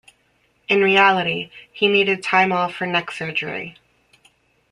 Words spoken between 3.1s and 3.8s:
surgery.